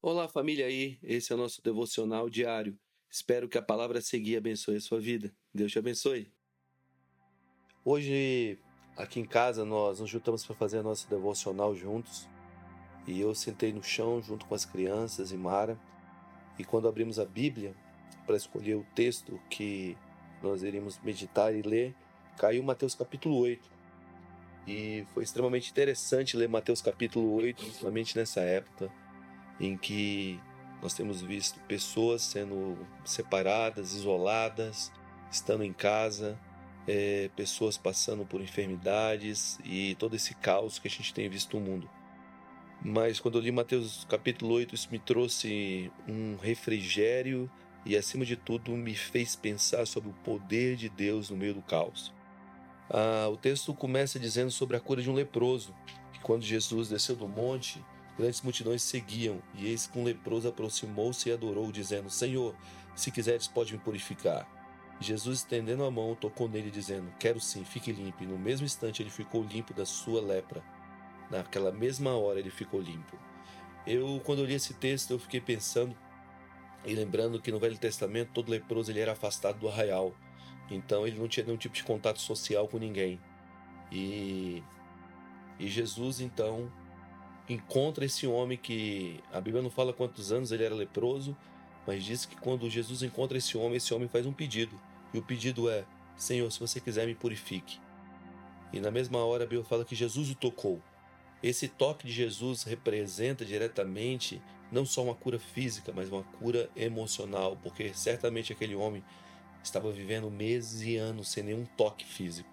Olá, 0.00 0.28
família 0.28 0.66
aí. 0.66 0.96
Esse 1.02 1.32
é 1.32 1.34
o 1.34 1.38
nosso 1.38 1.60
devocional 1.60 2.30
diário. 2.30 2.78
Espero 3.10 3.48
que 3.48 3.58
a 3.58 3.62
palavra 3.62 4.00
seguir 4.00 4.36
abençoe 4.36 4.76
a 4.76 4.80
sua 4.80 5.00
vida. 5.00 5.34
Deus 5.52 5.72
te 5.72 5.78
abençoe. 5.80 6.32
Hoje, 7.84 8.60
aqui 8.96 9.18
em 9.18 9.24
casa, 9.24 9.64
nós 9.64 9.98
nos 9.98 10.08
juntamos 10.08 10.46
para 10.46 10.54
fazer 10.54 10.78
a 10.78 10.82
nossa 10.84 11.08
devocional 11.08 11.74
juntos. 11.74 12.28
E 13.08 13.20
eu 13.20 13.34
sentei 13.34 13.72
no 13.72 13.82
chão 13.82 14.22
junto 14.22 14.46
com 14.46 14.54
as 14.54 14.64
crianças 14.64 15.32
e 15.32 15.36
Mara. 15.36 15.76
E 16.56 16.64
quando 16.64 16.86
abrimos 16.86 17.18
a 17.18 17.24
Bíblia 17.24 17.74
para 18.24 18.36
escolher 18.36 18.76
o 18.76 18.86
texto 18.94 19.40
que 19.50 19.98
nós 20.40 20.62
iríamos 20.62 20.96
meditar 21.00 21.52
e 21.52 21.60
ler, 21.60 21.92
caiu 22.36 22.62
Mateus 22.62 22.94
capítulo 22.94 23.36
8. 23.36 23.68
E 24.64 25.04
foi 25.12 25.24
extremamente 25.24 25.72
interessante 25.72 26.36
ler 26.36 26.48
Mateus 26.48 26.80
capítulo 26.80 27.34
8, 27.34 27.64
principalmente 27.64 28.16
nessa 28.16 28.42
época 28.42 28.88
em 29.60 29.76
que 29.76 30.40
nós 30.82 30.94
temos 30.94 31.20
visto 31.20 31.60
pessoas 31.60 32.22
sendo 32.22 32.78
separadas, 33.04 33.92
isoladas, 33.92 34.92
estando 35.30 35.64
em 35.64 35.72
casa, 35.72 36.38
é, 36.86 37.30
pessoas 37.36 37.76
passando 37.76 38.24
por 38.24 38.40
enfermidades 38.40 39.58
e 39.64 39.94
todo 39.96 40.16
esse 40.16 40.34
caos 40.34 40.78
que 40.78 40.88
a 40.88 40.90
gente 40.90 41.12
tem 41.12 41.28
visto 41.28 41.58
no 41.58 41.64
mundo. 41.64 41.90
Mas 42.82 43.18
quando 43.18 43.38
eu 43.38 43.42
li 43.42 43.50
Mateus 43.50 44.06
capítulo 44.08 44.54
8, 44.54 44.74
isso 44.74 44.88
me 44.90 44.98
trouxe 44.98 45.90
um 46.08 46.36
refrigério 46.36 47.50
e, 47.84 47.96
acima 47.96 48.24
de 48.24 48.36
tudo, 48.36 48.70
me 48.72 48.94
fez 48.94 49.34
pensar 49.34 49.86
sobre 49.86 50.10
o 50.10 50.14
poder 50.24 50.76
de 50.76 50.88
Deus 50.88 51.30
no 51.30 51.36
meio 51.36 51.54
do 51.54 51.62
caos. 51.62 52.12
Ah, 52.88 53.28
o 53.28 53.36
texto 53.36 53.74
começa 53.74 54.18
dizendo 54.18 54.50
sobre 54.50 54.76
a 54.76 54.80
cura 54.80 55.02
de 55.02 55.10
um 55.10 55.14
leproso, 55.14 55.74
que 56.12 56.20
quando 56.20 56.42
Jesus 56.42 56.88
desceu 56.88 57.16
do 57.16 57.28
monte, 57.28 57.84
Grandes 58.18 58.42
multidões 58.42 58.82
seguiam, 58.82 59.40
e 59.54 59.68
eis 59.68 59.86
que 59.86 59.96
um 59.96 60.02
leproso 60.02 60.48
aproximou-se 60.48 61.28
e 61.28 61.32
adorou, 61.32 61.70
dizendo: 61.70 62.10
Senhor, 62.10 62.52
se 62.96 63.12
quiseres, 63.12 63.46
pode 63.46 63.72
me 63.72 63.78
purificar. 63.78 64.46
Jesus, 65.00 65.38
estendendo 65.38 65.84
a 65.84 65.90
mão, 65.90 66.16
tocou 66.16 66.48
nele, 66.48 66.68
dizendo: 66.68 67.12
Quero 67.20 67.40
sim, 67.40 67.64
fique 67.64 67.92
limpo. 67.92 68.24
E 68.24 68.26
no 68.26 68.36
mesmo 68.36 68.66
instante 68.66 69.00
ele 69.00 69.10
ficou 69.10 69.44
limpo 69.44 69.72
da 69.72 69.86
sua 69.86 70.20
lepra. 70.20 70.64
Naquela 71.30 71.70
mesma 71.70 72.16
hora 72.16 72.40
ele 72.40 72.50
ficou 72.50 72.80
limpo. 72.80 73.16
Eu, 73.86 74.20
quando 74.24 74.40
eu 74.40 74.46
li 74.46 74.54
esse 74.54 74.74
texto, 74.74 75.12
eu 75.12 75.18
fiquei 75.18 75.40
pensando 75.40 75.96
e 76.84 76.94
lembrando 76.94 77.40
que 77.40 77.52
no 77.52 77.60
Velho 77.60 77.78
Testamento 77.78 78.30
todo 78.34 78.50
leproso 78.50 78.90
ele 78.90 78.98
era 78.98 79.12
afastado 79.12 79.60
do 79.60 79.68
arraial. 79.68 80.12
Então 80.68 81.06
ele 81.06 81.18
não 81.18 81.28
tinha 81.28 81.46
nenhum 81.46 81.56
tipo 81.56 81.74
de 81.74 81.84
contato 81.84 82.20
social 82.20 82.66
com 82.66 82.78
ninguém. 82.78 83.20
E, 83.92 84.62
e 85.58 85.68
Jesus 85.68 86.20
então 86.20 86.70
encontra 87.48 88.04
esse 88.04 88.26
homem 88.26 88.58
que 88.58 89.20
a 89.32 89.40
Bíblia 89.40 89.62
não 89.62 89.70
fala 89.70 89.92
quantos 89.92 90.32
anos 90.32 90.52
ele 90.52 90.64
era 90.64 90.74
leproso, 90.74 91.36
mas 91.86 92.04
diz 92.04 92.26
que 92.26 92.36
quando 92.36 92.68
Jesus 92.68 93.02
encontra 93.02 93.38
esse 93.38 93.56
homem, 93.56 93.76
esse 93.76 93.92
homem 93.94 94.08
faz 94.08 94.26
um 94.26 94.32
pedido. 94.32 94.78
E 95.12 95.18
o 95.18 95.22
pedido 95.22 95.70
é: 95.70 95.84
Senhor, 96.16 96.50
se 96.50 96.60
você 96.60 96.80
quiser, 96.80 97.06
me 97.06 97.14
purifique. 97.14 97.80
E 98.72 98.80
na 98.80 98.90
mesma 98.90 99.24
hora 99.24 99.44
a 99.44 99.46
Bíblia 99.46 99.64
fala 99.64 99.84
que 99.84 99.94
Jesus 99.94 100.30
o 100.30 100.34
tocou. 100.34 100.82
Esse 101.42 101.68
toque 101.68 102.06
de 102.06 102.12
Jesus 102.12 102.64
representa 102.64 103.44
diretamente 103.44 104.42
não 104.70 104.84
só 104.84 105.02
uma 105.02 105.14
cura 105.14 105.38
física, 105.38 105.92
mas 105.94 106.10
uma 106.10 106.22
cura 106.22 106.68
emocional, 106.76 107.56
porque 107.62 107.94
certamente 107.94 108.52
aquele 108.52 108.74
homem 108.74 109.02
estava 109.62 109.90
vivendo 109.90 110.30
meses 110.30 110.82
e 110.82 110.96
anos 110.96 111.28
sem 111.28 111.42
nenhum 111.42 111.64
toque 111.76 112.04
físico. 112.04 112.50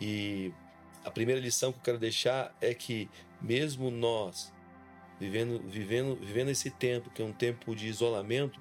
E 0.00 0.52
a 1.06 1.10
primeira 1.10 1.40
lição 1.40 1.70
que 1.72 1.78
eu 1.78 1.82
quero 1.84 1.98
deixar 1.98 2.52
é 2.60 2.74
que 2.74 3.08
mesmo 3.40 3.92
nós 3.92 4.52
vivendo 5.20 5.60
vivendo 5.68 6.16
vivendo 6.16 6.50
esse 6.50 6.68
tempo 6.68 7.10
que 7.10 7.22
é 7.22 7.24
um 7.24 7.32
tempo 7.32 7.76
de 7.76 7.86
isolamento, 7.86 8.60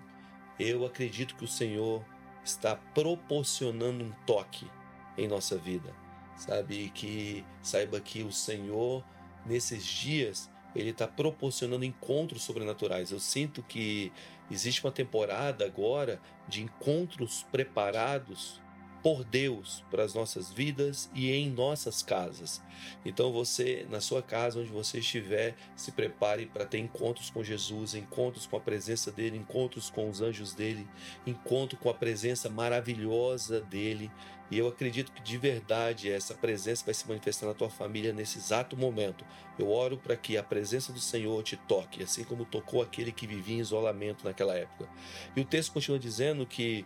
eu 0.60 0.86
acredito 0.86 1.36
que 1.36 1.44
o 1.44 1.48
Senhor 1.48 2.06
está 2.44 2.76
proporcionando 2.76 4.06
um 4.06 4.12
toque 4.28 4.70
em 5.18 5.28
nossa 5.28 5.58
vida, 5.58 5.92
sabe 6.38 6.92
que 6.94 7.44
saiba 7.64 8.00
que 8.00 8.22
o 8.22 8.32
Senhor 8.32 9.04
nesses 9.44 9.84
dias 9.84 10.50
ele 10.76 10.92
está 10.92 11.08
proporcionando 11.08 11.84
encontros 11.84 12.44
sobrenaturais. 12.44 13.10
Eu 13.10 13.20
sinto 13.20 13.64
que 13.64 14.12
existe 14.52 14.86
uma 14.86 14.92
temporada 14.92 15.66
agora 15.66 16.22
de 16.48 16.62
encontros 16.62 17.44
preparados 17.52 18.62
por 19.06 19.24
Deus 19.24 19.86
para 19.92 20.04
as 20.04 20.16
nossas 20.16 20.52
vidas 20.52 21.12
e 21.14 21.32
em 21.32 21.48
nossas 21.48 22.02
casas. 22.02 22.60
Então 23.06 23.32
você, 23.32 23.86
na 23.88 24.02
sua 24.02 24.20
casa, 24.20 24.60
onde 24.60 24.72
você 24.72 24.98
estiver, 24.98 25.56
se 25.76 25.92
prepare 25.92 26.48
para 26.48 26.66
ter 26.66 26.80
encontros 26.80 27.30
com 27.30 27.44
Jesus, 27.44 27.94
encontros 27.94 28.48
com 28.48 28.58
a 28.58 28.60
presença 28.60 29.12
dele, 29.12 29.38
encontros 29.38 29.92
com 29.92 30.10
os 30.10 30.22
anjos 30.22 30.56
dele, 30.56 30.88
encontro 31.24 31.78
com 31.78 31.88
a 31.88 31.94
presença 31.94 32.50
maravilhosa 32.50 33.62
dele. 33.62 34.10
E 34.50 34.58
eu 34.58 34.68
acredito 34.68 35.12
que 35.12 35.22
de 35.22 35.38
verdade 35.38 36.12
essa 36.12 36.34
presença 36.34 36.84
vai 36.84 36.94
se 36.96 37.08
manifestar 37.08 37.46
na 37.46 37.54
tua 37.54 37.70
família 37.70 38.12
nesse 38.12 38.40
exato 38.40 38.76
momento. 38.76 39.24
Eu 39.58 39.70
oro 39.70 39.98
para 39.98 40.16
que 40.16 40.36
a 40.36 40.42
presença 40.42 40.92
do 40.92 41.00
Senhor 41.00 41.44
te 41.44 41.58
toque, 41.58 42.02
assim 42.02 42.24
como 42.24 42.44
tocou 42.44 42.82
aquele 42.82 43.12
que 43.12 43.28
vivia 43.28 43.58
em 43.58 43.60
isolamento 43.60 44.24
naquela 44.24 44.56
época. 44.56 44.90
E 45.36 45.42
o 45.42 45.46
texto 45.46 45.74
continua 45.74 46.00
dizendo 46.00 46.44
que 46.46 46.86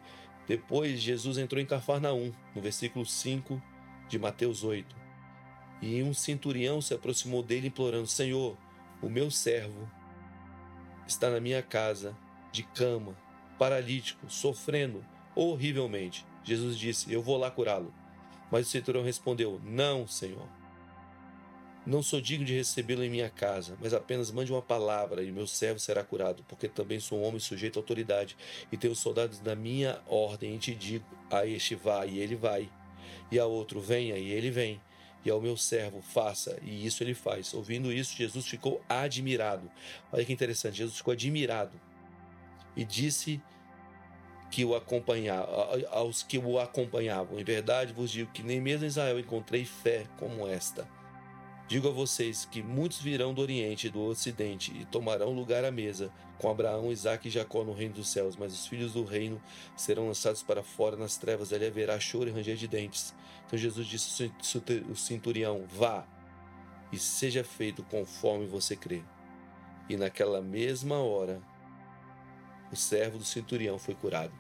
depois 0.50 1.00
Jesus 1.00 1.38
entrou 1.38 1.62
em 1.62 1.66
Cafarnaum, 1.66 2.34
no 2.56 2.62
versículo 2.62 3.06
5 3.06 3.62
de 4.08 4.18
Mateus 4.18 4.64
8. 4.64 4.96
E 5.80 6.02
um 6.02 6.12
centurião 6.12 6.82
se 6.82 6.92
aproximou 6.92 7.44
dele 7.44 7.68
implorando: 7.68 8.08
Senhor, 8.08 8.58
o 9.00 9.08
meu 9.08 9.30
servo 9.30 9.88
está 11.08 11.30
na 11.30 11.40
minha 11.40 11.62
casa, 11.62 12.18
de 12.52 12.64
cama, 12.64 13.16
paralítico, 13.60 14.28
sofrendo 14.28 15.06
horrivelmente. 15.36 16.26
Jesus 16.44 16.76
disse: 16.76 17.14
Eu 17.14 17.22
vou 17.22 17.38
lá 17.38 17.52
curá-lo. 17.52 17.94
Mas 18.52 18.66
o 18.66 18.72
centurião 18.72 19.04
respondeu: 19.04 19.62
Não, 19.64 20.08
Senhor. 20.08 20.48
Não 21.86 22.04
sou 22.04 22.20
digno 22.20 22.46
de 22.46 22.56
recebê-lo 22.56 23.04
em 23.04 23.10
minha 23.10 23.30
casa, 23.30 23.78
mas 23.82 23.94
apenas 23.94 24.30
mande 24.32 24.52
uma 24.52 24.62
palavra 24.62 25.24
e 25.24 25.32
meu 25.32 25.48
servo 25.48 25.80
será 25.80 26.04
curado, 26.04 26.44
porque 26.48 26.68
também 26.68 27.00
sou 27.00 27.20
um 27.20 27.24
homem 27.24 27.40
sujeito 27.40 27.80
à 27.80 27.82
autoridade 27.82 28.36
e 28.72 28.78
tenho 28.78 28.94
soldados 28.94 29.40
da 29.40 29.56
minha 29.56 30.00
ordem 30.06 30.56
e 30.56 30.60
te 30.60 30.76
digo: 30.76 31.06
a 31.32 31.46
este 31.46 31.76
vá 31.76 32.06
e 32.06 32.20
ele 32.20 32.36
vai, 32.36 32.70
e 33.32 33.40
a 33.40 33.46
outro 33.46 33.80
venha 33.80 34.18
e 34.18 34.30
ele 34.30 34.52
vem, 34.52 34.80
e 35.24 35.32
ao 35.32 35.42
meu 35.42 35.56
servo 35.56 36.02
faça, 36.02 36.60
e 36.62 36.86
isso 36.86 37.02
ele 37.02 37.14
faz. 37.14 37.54
Ouvindo 37.54 37.92
isso, 37.94 38.16
Jesus 38.16 38.46
ficou 38.46 38.82
admirado. 38.88 39.72
Olha 40.12 40.26
que 40.26 40.34
interessante, 40.34 40.78
Jesus 40.78 40.98
ficou 40.98 41.14
admirado 41.14 41.80
e 42.76 42.84
disse 42.84 43.42
que 44.52 44.66
o 44.66 44.74
aos 45.92 46.24
que 46.24 46.38
o 46.38 46.60
acompanhavam: 46.60 47.40
Em 47.40 47.44
verdade 47.44 47.94
vos 47.94 48.12
digo 48.12 48.32
que 48.32 48.44
nem 48.44 48.60
mesmo 48.60 48.84
em 48.86 48.90
Israel 48.90 49.18
encontrei 49.18 49.64
fé 49.64 50.06
como 50.18 50.46
esta. 50.46 50.99
Digo 51.70 51.88
a 51.88 51.92
vocês 51.92 52.46
que 52.46 52.64
muitos 52.64 53.00
virão 53.00 53.32
do 53.32 53.44
Oriente 53.44 53.86
e 53.86 53.90
do 53.92 54.02
Ocidente 54.02 54.76
e 54.76 54.86
tomarão 54.86 55.30
lugar 55.30 55.64
à 55.64 55.70
mesa 55.70 56.12
com 56.40 56.50
Abraão, 56.50 56.92
Isaque 56.92 57.28
e 57.28 57.32
Jacó 57.32 57.64
no 57.64 57.74
reino 57.74 57.94
dos 57.94 58.10
céus, 58.10 58.36
mas 58.36 58.52
os 58.52 58.66
filhos 58.66 58.94
do 58.94 59.04
reino 59.04 59.40
serão 59.78 60.08
lançados 60.08 60.42
para 60.42 60.64
fora 60.64 60.98
nas 60.98 61.16
trevas, 61.18 61.54
ali 61.54 61.68
haverá 61.68 62.00
choro 62.00 62.28
e 62.28 62.34
ranger 62.34 62.56
de 62.56 62.68
dentes. 62.68 63.14
Então 63.46 63.60
Jesus 63.60 63.86
disse 63.86 64.32
ao 64.90 64.96
centurião: 64.96 65.68
Vá 65.68 66.08
e 66.92 66.98
seja 66.98 67.44
feito 67.44 67.84
conforme 67.84 68.48
você 68.48 68.76
crê. 68.76 69.04
E 69.88 69.96
naquela 69.96 70.42
mesma 70.42 70.98
hora, 70.98 71.40
o 72.72 72.76
servo 72.76 73.20
do 73.20 73.24
centurião 73.24 73.78
foi 73.78 73.94
curado. 73.94 74.34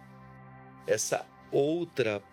Essa 0.87 1.27
outra 1.51 2.23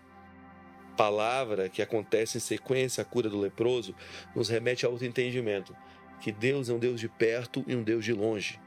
palavra 0.97 1.69
que 1.69 1.81
acontece 1.81 2.37
em 2.37 2.41
sequência 2.41 3.03
à 3.03 3.05
cura 3.05 3.29
do 3.29 3.39
leproso 3.39 3.95
nos 4.35 4.49
remete 4.49 4.85
ao 4.85 4.95
entendimento 4.95 5.75
que 6.19 6.31
Deus 6.31 6.67
é 6.67 6.73
um 6.73 6.79
Deus 6.79 6.99
de 6.99 7.07
perto 7.07 7.63
e 7.67 7.75
um 7.75 7.83
Deus 7.83 8.03
de 8.03 8.11
longe. 8.11 8.59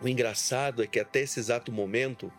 O 0.00 0.08
engraçado 0.08 0.82
é 0.82 0.86
que 0.86 0.98
até 0.98 1.20
esse 1.20 1.38
exato 1.38 1.70
momento, 1.70 2.32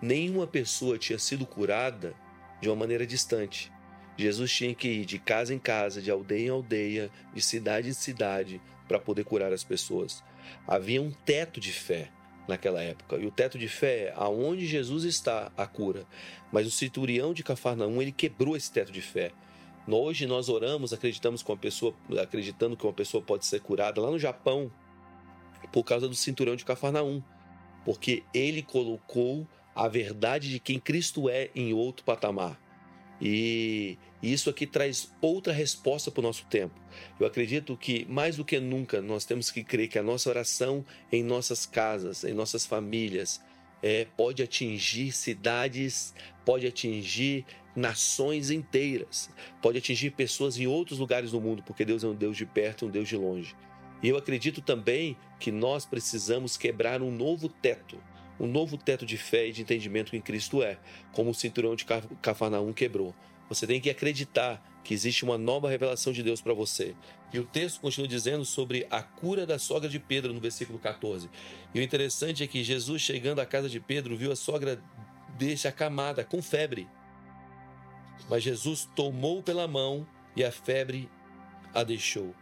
nenhuma 0.00 0.46
pessoa 0.46 0.98
tinha 0.98 1.18
sido 1.18 1.46
curada 1.46 2.14
de 2.60 2.68
uma 2.68 2.76
maneira 2.76 3.06
distante. 3.06 3.72
Jesus 4.16 4.52
tinha 4.52 4.74
que 4.74 4.88
ir 4.88 5.04
de 5.04 5.18
casa 5.18 5.54
em 5.54 5.58
casa, 5.58 6.00
de 6.00 6.10
aldeia 6.10 6.46
em 6.46 6.50
aldeia, 6.50 7.10
de 7.34 7.42
cidade 7.42 7.88
em 7.88 7.94
cidade, 7.94 8.60
para 8.86 8.98
poder 8.98 9.24
curar 9.24 9.52
as 9.52 9.64
pessoas. 9.64 10.22
Havia 10.68 11.00
um 11.00 11.10
teto 11.10 11.58
de 11.58 11.72
fé 11.72 12.10
naquela 12.46 12.82
época. 12.82 13.16
E 13.16 13.26
o 13.26 13.30
teto 13.30 13.58
de 13.58 13.68
fé 13.68 14.06
é 14.06 14.14
aonde 14.16 14.66
Jesus 14.66 15.04
está, 15.04 15.50
a 15.56 15.66
cura. 15.66 16.06
Mas 16.52 16.66
o 16.66 16.70
centurião 16.70 17.32
de 17.32 17.42
Cafarnaum, 17.42 18.00
ele 18.00 18.12
quebrou 18.12 18.56
esse 18.56 18.70
teto 18.70 18.92
de 18.92 19.00
fé. 19.00 19.32
Hoje 19.86 20.26
nós 20.26 20.48
oramos, 20.48 20.92
acreditamos 20.92 21.42
que 21.42 21.50
uma 21.50 21.58
pessoa, 21.58 21.94
acreditando 22.22 22.76
que 22.76 22.84
uma 22.84 22.92
pessoa 22.92 23.22
pode 23.22 23.44
ser 23.44 23.60
curada 23.60 24.00
lá 24.00 24.10
no 24.10 24.18
Japão 24.18 24.70
por 25.72 25.84
causa 25.84 26.08
do 26.08 26.14
cinturão 26.14 26.56
de 26.56 26.64
Cafarnaum, 26.64 27.22
porque 27.84 28.22
ele 28.32 28.62
colocou 28.62 29.46
a 29.74 29.88
verdade 29.88 30.48
de 30.50 30.58
quem 30.58 30.78
Cristo 30.78 31.28
é 31.28 31.50
em 31.54 31.72
outro 31.74 32.04
patamar. 32.04 32.58
E 33.26 33.96
isso 34.22 34.50
aqui 34.50 34.66
traz 34.66 35.10
outra 35.18 35.50
resposta 35.50 36.10
para 36.10 36.20
o 36.20 36.22
nosso 36.22 36.44
tempo. 36.44 36.78
Eu 37.18 37.26
acredito 37.26 37.74
que, 37.74 38.04
mais 38.04 38.36
do 38.36 38.44
que 38.44 38.60
nunca, 38.60 39.00
nós 39.00 39.24
temos 39.24 39.50
que 39.50 39.64
crer 39.64 39.88
que 39.88 39.98
a 39.98 40.02
nossa 40.02 40.28
oração 40.28 40.84
em 41.10 41.22
nossas 41.22 41.64
casas, 41.64 42.22
em 42.22 42.34
nossas 42.34 42.66
famílias, 42.66 43.40
é, 43.82 44.06
pode 44.16 44.42
atingir 44.42 45.10
cidades, 45.12 46.14
pode 46.44 46.66
atingir 46.66 47.46
nações 47.74 48.50
inteiras, 48.50 49.30
pode 49.62 49.78
atingir 49.78 50.10
pessoas 50.10 50.58
em 50.58 50.66
outros 50.66 50.98
lugares 50.98 51.30
do 51.30 51.40
mundo, 51.40 51.62
porque 51.62 51.84
Deus 51.84 52.04
é 52.04 52.06
um 52.06 52.14
Deus 52.14 52.36
de 52.36 52.44
perto 52.44 52.84
e 52.84 52.88
um 52.88 52.90
Deus 52.90 53.08
de 53.08 53.16
longe. 53.16 53.56
E 54.02 54.08
eu 54.08 54.18
acredito 54.18 54.60
também 54.60 55.16
que 55.40 55.50
nós 55.50 55.86
precisamos 55.86 56.58
quebrar 56.58 57.00
um 57.00 57.10
novo 57.10 57.48
teto, 57.48 57.98
um 58.38 58.46
novo 58.46 58.76
teto 58.76 59.06
de 59.06 59.16
fé 59.16 59.48
e 59.48 59.52
de 59.52 59.62
entendimento 59.62 60.14
em 60.14 60.20
Cristo 60.20 60.62
é, 60.62 60.78
como 61.12 61.30
o 61.30 61.34
cinturão 61.34 61.74
de 61.74 61.84
Cafarnaum 62.20 62.72
quebrou. 62.72 63.14
Você 63.48 63.66
tem 63.66 63.80
que 63.80 63.90
acreditar 63.90 64.62
que 64.82 64.92
existe 64.92 65.24
uma 65.24 65.38
nova 65.38 65.68
revelação 65.68 66.12
de 66.12 66.22
Deus 66.22 66.40
para 66.40 66.52
você. 66.52 66.94
E 67.32 67.38
o 67.38 67.44
texto 67.44 67.80
continua 67.80 68.08
dizendo 68.08 68.44
sobre 68.44 68.86
a 68.90 69.02
cura 69.02 69.46
da 69.46 69.58
sogra 69.58 69.88
de 69.88 69.98
Pedro 69.98 70.32
no 70.32 70.40
versículo 70.40 70.78
14. 70.78 71.28
E 71.74 71.80
o 71.80 71.82
interessante 71.82 72.42
é 72.42 72.46
que 72.46 72.62
Jesus, 72.62 73.02
chegando 73.02 73.40
à 73.40 73.46
casa 73.46 73.68
de 73.68 73.80
Pedro, 73.80 74.16
viu 74.16 74.30
a 74.30 74.36
sogra 74.36 74.82
desse 75.36 75.66
acamada, 75.66 76.24
com 76.24 76.42
febre. 76.42 76.88
Mas 78.28 78.42
Jesus 78.42 78.88
tomou 78.94 79.42
pela 79.42 79.66
mão 79.66 80.06
e 80.36 80.44
a 80.44 80.52
febre 80.52 81.08
a 81.74 81.82
deixou. 81.82 82.34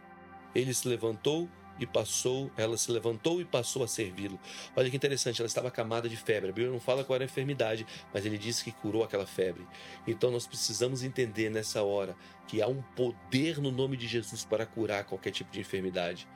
Ele 0.53 0.73
se 0.73 0.87
levantou 0.87 1.49
e 1.79 1.85
passou, 1.85 2.51
ela 2.55 2.77
se 2.77 2.91
levantou 2.91 3.41
e 3.41 3.45
passou 3.45 3.83
a 3.83 3.87
servi-lo. 3.87 4.39
Olha 4.75 4.89
que 4.89 4.95
interessante, 4.95 5.41
ela 5.41 5.47
estava 5.47 5.71
camada 5.71 6.07
de 6.07 6.15
febre. 6.15 6.49
A 6.49 6.53
Bíblia 6.53 6.71
não 6.71 6.79
fala 6.79 7.03
qual 7.03 7.15
era 7.15 7.23
a 7.23 7.25
enfermidade, 7.25 7.85
mas 8.13 8.25
ele 8.25 8.37
disse 8.37 8.63
que 8.63 8.71
curou 8.71 9.03
aquela 9.03 9.25
febre. 9.25 9.65
Então 10.07 10.31
nós 10.31 10.45
precisamos 10.45 11.03
entender 11.03 11.49
nessa 11.49 11.81
hora 11.83 12.15
que 12.47 12.61
há 12.61 12.67
um 12.67 12.81
poder 12.95 13.59
no 13.59 13.71
nome 13.71 13.97
de 13.97 14.07
Jesus 14.07 14.45
para 14.45 14.65
curar 14.65 15.03
qualquer 15.05 15.31
tipo 15.31 15.51
de 15.51 15.59
enfermidade. 15.59 16.27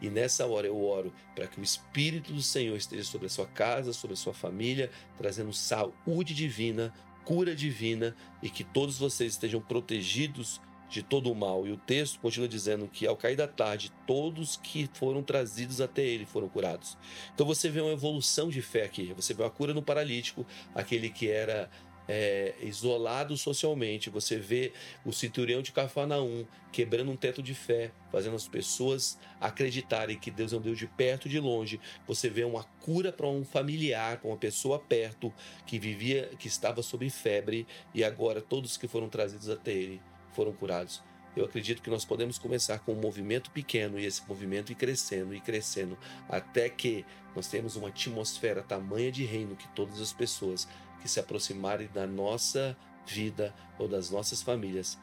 E 0.00 0.10
nessa 0.10 0.46
hora 0.46 0.66
eu 0.66 0.82
oro 0.82 1.12
para 1.34 1.46
que 1.46 1.58
o 1.60 1.64
Espírito 1.64 2.32
do 2.32 2.42
Senhor 2.42 2.76
esteja 2.76 3.04
sobre 3.04 3.26
a 3.26 3.30
sua 3.30 3.46
casa, 3.46 3.92
sobre 3.92 4.14
a 4.14 4.16
sua 4.16 4.34
família, 4.34 4.90
trazendo 5.16 5.52
saúde 5.52 6.34
divina, 6.34 6.92
cura 7.24 7.54
divina 7.56 8.14
e 8.42 8.50
que 8.50 8.62
todos 8.62 8.98
vocês 8.98 9.32
estejam 9.32 9.60
protegidos 9.60 10.60
de 10.88 11.02
todo 11.02 11.30
o 11.30 11.34
mal. 11.34 11.66
E 11.66 11.72
o 11.72 11.76
texto 11.76 12.20
continua 12.20 12.48
dizendo 12.48 12.88
que 12.88 13.06
ao 13.06 13.16
cair 13.16 13.36
da 13.36 13.48
tarde, 13.48 13.92
todos 14.06 14.56
que 14.56 14.88
foram 14.94 15.22
trazidos 15.22 15.80
até 15.80 16.02
ele 16.02 16.26
foram 16.26 16.48
curados. 16.48 16.96
Então 17.34 17.46
você 17.46 17.68
vê 17.68 17.80
uma 17.80 17.92
evolução 17.92 18.48
de 18.48 18.62
fé 18.62 18.84
aqui. 18.84 19.12
Você 19.14 19.34
vê 19.34 19.44
a 19.44 19.50
cura 19.50 19.74
no 19.74 19.82
paralítico, 19.82 20.46
aquele 20.74 21.10
que 21.10 21.28
era 21.28 21.68
é, 22.08 22.54
isolado 22.60 23.36
socialmente. 23.36 24.10
Você 24.10 24.38
vê 24.38 24.72
o 25.04 25.12
cinturão 25.12 25.62
de 25.62 25.72
Cafarnaum 25.72 26.46
quebrando 26.72 27.10
um 27.10 27.16
teto 27.16 27.42
de 27.42 27.54
fé, 27.54 27.90
fazendo 28.12 28.36
as 28.36 28.46
pessoas 28.46 29.18
acreditarem 29.40 30.18
que 30.18 30.30
Deus 30.30 30.52
é 30.52 30.56
um 30.56 30.60
Deus 30.60 30.78
de 30.78 30.86
perto 30.86 31.26
e 31.26 31.30
de 31.30 31.40
longe. 31.40 31.80
Você 32.06 32.28
vê 32.28 32.44
uma 32.44 32.64
cura 32.80 33.12
para 33.12 33.26
um 33.26 33.44
familiar, 33.44 34.18
para 34.18 34.28
uma 34.28 34.36
pessoa 34.36 34.78
perto 34.78 35.32
que 35.66 35.78
vivia, 35.78 36.30
que 36.38 36.48
estava 36.48 36.82
sob 36.82 37.08
febre 37.10 37.66
e 37.94 38.04
agora 38.04 38.40
todos 38.40 38.76
que 38.76 38.86
foram 38.86 39.08
trazidos 39.08 39.48
até 39.48 39.72
ele 39.72 40.00
foram 40.36 40.52
curados. 40.52 41.02
Eu 41.34 41.44
acredito 41.44 41.82
que 41.82 41.90
nós 41.90 42.04
podemos 42.04 42.38
começar 42.38 42.78
com 42.78 42.92
um 42.92 43.00
movimento 43.00 43.50
pequeno 43.50 43.98
e 43.98 44.06
esse 44.06 44.22
movimento 44.28 44.70
ir 44.70 44.74
crescendo 44.74 45.34
e 45.34 45.40
crescendo 45.40 45.98
até 46.28 46.68
que 46.68 47.04
nós 47.34 47.48
temos 47.48 47.76
uma 47.76 47.88
atmosfera 47.88 48.62
tamanha 48.62 49.10
de 49.10 49.24
reino 49.24 49.56
que 49.56 49.68
todas 49.68 50.00
as 50.00 50.12
pessoas 50.12 50.68
que 51.00 51.08
se 51.08 51.18
aproximarem 51.20 51.88
da 51.92 52.06
nossa 52.06 52.76
vida 53.06 53.54
ou 53.78 53.88
das 53.88 54.10
nossas 54.10 54.42
famílias 54.42 54.98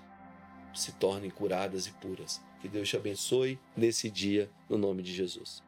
se 0.74 0.92
tornem 0.94 1.30
curadas 1.30 1.86
e 1.86 1.92
puras. 1.92 2.42
Que 2.62 2.68
Deus 2.68 2.90
te 2.90 2.96
abençoe 2.96 3.60
nesse 3.76 4.10
dia, 4.10 4.50
no 4.68 4.78
nome 4.78 5.04
de 5.04 5.14
Jesus. 5.14 5.62